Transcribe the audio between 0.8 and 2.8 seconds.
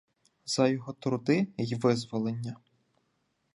труди й визволення.